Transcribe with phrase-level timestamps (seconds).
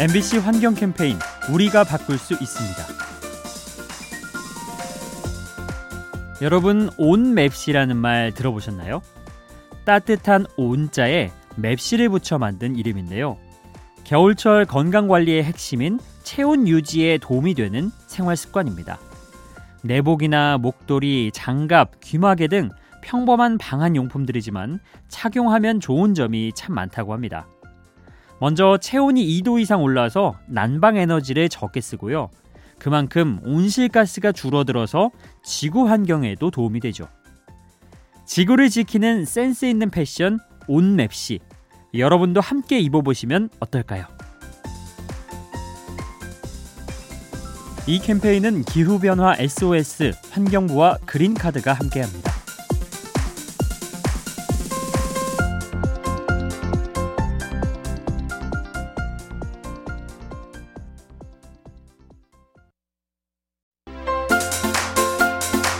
[0.00, 1.18] MBC 환경 캠페인
[1.52, 2.84] 우리가 바꿀 수 있습니다.
[6.40, 9.02] 여러분 온 맵시라는 말 들어보셨나요?
[9.84, 13.38] 따뜻한 온자에 맵시를 붙여 만든 이름인데요.
[14.04, 19.00] 겨울철 건강 관리의 핵심인 체온 유지에 도움이 되는 생활 습관입니다.
[19.82, 22.70] 내복이나 목도리, 장갑, 귀마개 등
[23.02, 24.78] 평범한 방한 용품들이지만
[25.08, 27.48] 착용하면 좋은 점이 참 많다고 합니다.
[28.40, 32.30] 먼저 체온이 2도 이상 올라서 난방 에너지를 적게 쓰고요.
[32.78, 35.10] 그만큼 온실가스가 줄어들어서
[35.42, 37.08] 지구 환경에도 도움이 되죠.
[38.24, 40.38] 지구를 지키는 센스 있는 패션
[40.68, 41.40] 온맵시
[41.94, 44.04] 여러분도 함께 입어보시면 어떨까요?
[47.86, 52.27] 이 캠페인은 기후변화 SOS 환경부와 그린카드가 함께합니다.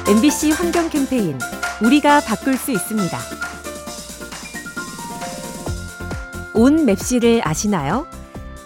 [0.09, 1.39] MBC 환경 캠페인
[1.85, 3.19] 우리가 바꿀 수 있습니다.
[6.55, 8.07] 온 맵시를 아시나요?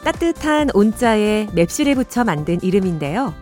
[0.05, 3.35] 따뜻한 온자에 맵시를 붙여 만든 이름인데요.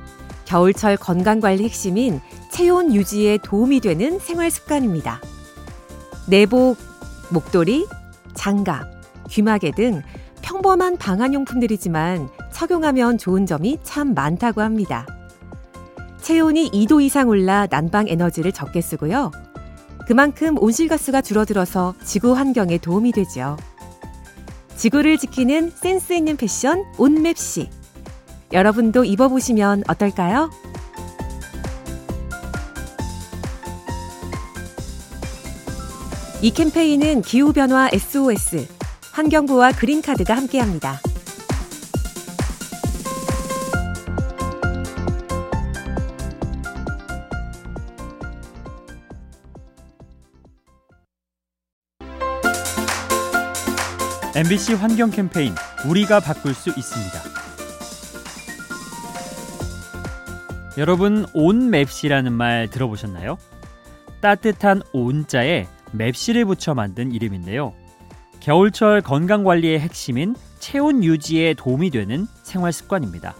[0.46, 5.20] 겨울철 건강관리 핵심인 체온 유지에 도움이 되는 생활 습관입니다.
[6.26, 6.78] 내복,
[7.28, 7.86] 목도리,
[8.32, 8.88] 장갑,
[9.28, 10.00] 귀마개 등
[10.40, 15.04] 평범한 방한용품들이지만 착용하면 좋은 점이 참 많다고 합니다.
[16.30, 19.32] 체온이 2도 이상 올라 난방 에너지를 적게 쓰고요.
[20.06, 23.56] 그만큼 온실가스가 줄어들어서 지구 환경에 도움이 되죠.
[24.76, 27.68] 지구를 지키는 센스 있는 패션 온맵시.
[28.52, 30.50] 여러분도 입어보시면 어떨까요?
[36.42, 38.68] 이 캠페인은 기후변화 SOS,
[39.14, 41.00] 환경부와 그린카드가 함께합니다.
[54.36, 55.52] MBC 환경 캠페인
[55.88, 57.18] 우리가 바꿀 수 있습니다.
[60.78, 63.38] 여러분 온 맵시라는 말 들어보셨나요?
[64.20, 67.74] 따뜻한 온자에 맵시를 붙여 만든 이름인데요.
[68.38, 73.34] 겨울철 건강 관리의 핵심인 체온 유지에 도움이 되는 생활 습관입니다.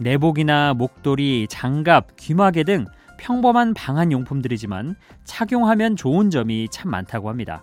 [0.00, 2.84] 내복이나 목도리, 장갑, 귀마개 등
[3.16, 7.62] 평범한 방한 용품들이지만 착용하면 좋은 점이 참 많다고 합니다.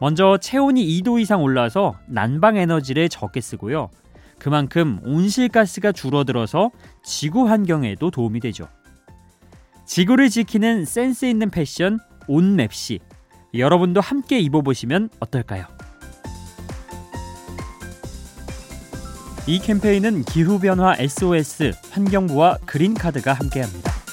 [0.00, 3.90] 먼저 체온이 2도 이상 올라서 난방 에너지를 적게 쓰고요.
[4.38, 6.70] 그만큼 온실가스가 줄어들어서
[7.02, 8.68] 지구 환경에도 도움이 되죠.
[9.86, 13.00] 지구를 지키는 센스 있는 패션 온맵시
[13.54, 15.66] 여러분도 함께 입어보시면 어떨까요?
[19.46, 24.03] 이 캠페인은 기후변화 SOS 환경부와 그린카드가 함께합니다.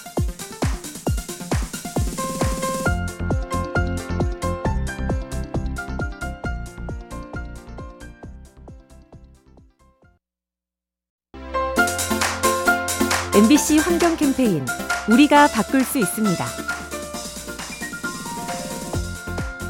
[13.34, 14.66] MBC 환경 캠페인
[15.10, 16.46] 우리가 바꿀 수 있습니다.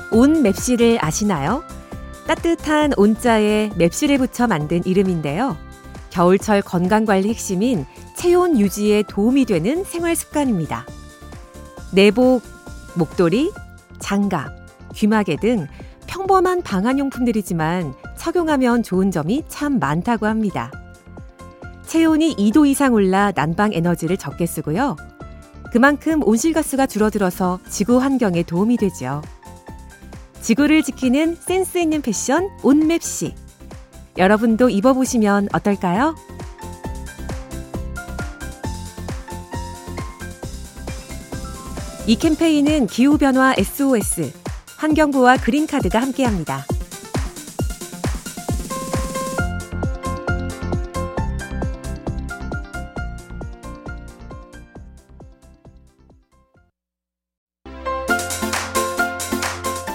[0.09, 1.63] 온 맵시를 아시나요?
[2.25, 5.55] 따뜻한 온자에 맵시를 붙여 만든 이름인데요.
[6.09, 7.85] 겨울철 건강관리 핵심인
[8.15, 10.87] 체온 유지에 도움이 되는 생활 습관입니다.
[11.91, 12.41] 내복,
[12.95, 13.51] 목도리,
[13.99, 14.49] 장갑,
[14.95, 15.67] 귀마개 등
[16.07, 20.71] 평범한 방한용품들이지만 착용하면 좋은 점이 참 많다고 합니다.
[21.91, 24.95] 체온이 2도 이상 올라 난방 에너지를 적게 쓰고요.
[25.73, 29.21] 그만큼 온실가스가 줄어들어서 지구 환경에 도움이 되죠.
[30.39, 33.35] 지구를 지키는 센스 있는 패션 온맵시.
[34.17, 36.15] 여러분도 입어보시면 어떨까요?
[42.07, 44.31] 이 캠페인은 기후변화 SOS,
[44.77, 46.63] 환경부와 그린카드가 함께합니다.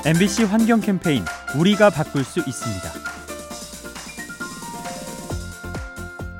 [0.06, 1.24] MBC 환경 캠페인
[1.58, 2.90] 우리가 바꿀 수 있습니다.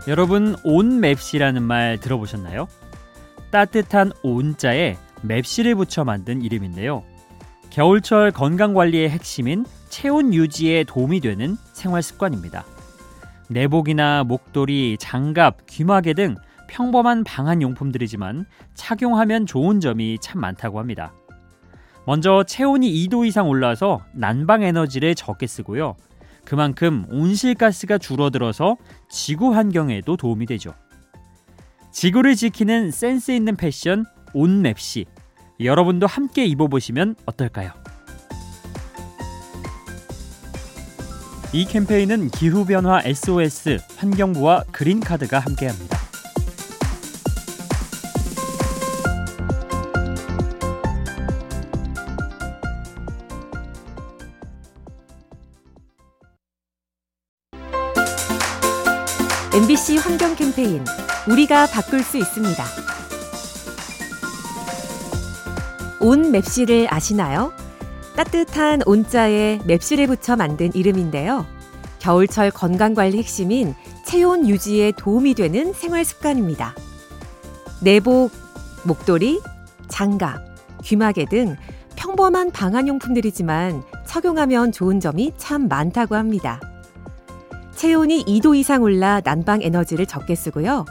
[0.07, 2.69] 여러분 온 맵시라는 말 들어보셨나요?
[3.51, 7.03] 따뜻한 온자에 맵시를 붙여 만든 이름인데요.
[7.71, 12.65] 겨울철 건강 관리의 핵심인 체온 유지에 도움이 되는 생활 습관입니다.
[13.49, 16.37] 내복이나 목도리, 장갑, 귀마개 등
[16.69, 21.13] 평범한 방한 용품들이지만 착용하면 좋은 점이 참 많다고 합니다.
[22.07, 25.97] 먼저 체온이 2도 이상 올라서 난방 에너지를 적게 쓰고요.
[26.45, 28.77] 그만큼 온실가스가 줄어들어서
[29.11, 30.73] 지구 환경에도 도움이 되죠.
[31.91, 35.07] 지구를 지키는 센스 있는 패션 온맵시
[35.59, 37.73] 여러분도 함께 입어보시면 어떨까요?
[41.53, 45.96] 이 캠페인은 기후변화 SOS 환경부와 그린카드가 함께합니다.
[59.57, 60.85] MBC 환경 캠페인
[61.27, 62.63] 우리가 바꿀 수 있습니다.
[65.99, 67.55] 온 맵시를 아시나요?
[68.17, 71.47] 따뜻한 온자에 맵시를 붙여 만든 이름인데요.
[72.01, 73.75] 겨울철 건강관리 핵심인
[74.05, 76.75] 체온 유지에 도움이 되는 생활 습관입니다.
[77.81, 78.33] 내복,
[78.85, 79.41] 목도리,
[79.89, 80.39] 장갑,
[80.85, 81.57] 귀마개 등
[81.97, 86.61] 평범한 방한용품들이지만 착용하면 좋은 점이 참 많다고 합니다.
[87.77, 90.87] 체온이 2도 이상 올라 난방 에너지를 적게 쓰고요.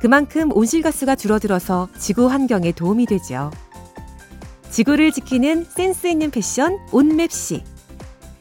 [0.00, 3.50] 그만큼 온실가스가 줄어들어서 지구 환경에 도움이 되죠.
[4.70, 7.62] 지구를 지키는 센스 있는 패션 온맵시.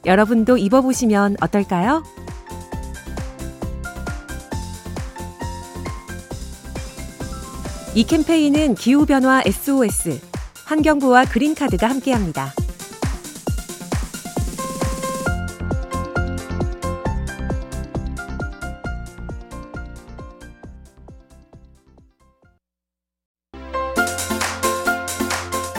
[0.06, 2.04] 여러분도 입어보시면 어떨까요?
[7.94, 10.20] 이 캠페인은 기후변화 SOS,
[10.66, 12.54] 환경부와 그린카드가 함께합니다.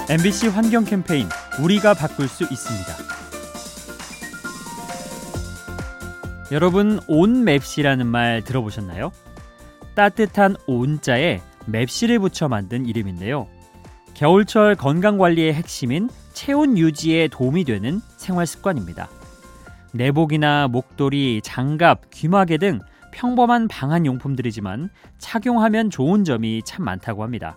[0.08, 1.29] MBC 환경 캠페인
[1.61, 2.94] 우리가 바꿀 수 있습니다.
[6.53, 9.11] 여러분 온 맵시라는 말 들어보셨나요?
[9.97, 13.49] 따뜻한 온자에 맵시를 붙여 만든 이름인데요.
[14.14, 19.09] 겨울철 건강 관리의 핵심인 체온 유지에 도움이 되는 생활 습관입니다.
[19.93, 22.79] 내복이나 목도리, 장갑, 귀마개 등
[23.11, 24.88] 평범한 방한 용품들이지만
[25.19, 27.56] 착용하면 좋은 점이 참 많다고 합니다.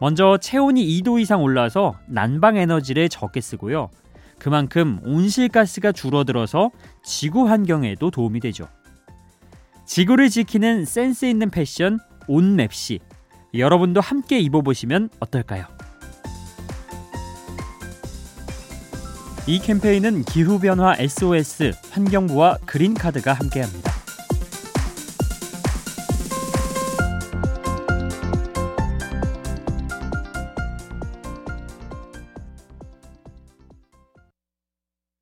[0.00, 3.90] 먼저 체온이 2도 이상 올라서 난방 에너지를 적게 쓰고요.
[4.38, 6.70] 그만큼 온실가스가 줄어들어서
[7.02, 8.68] 지구 환경에도 도움이 되죠.
[9.86, 11.98] 지구를 지키는 센스 있는 패션
[12.28, 13.00] 온맵시
[13.54, 15.64] 여러분도 함께 입어보시면 어떨까요?
[19.46, 23.95] 이 캠페인은 기후변화 SOS 환경부와 그린카드가 함께합니다.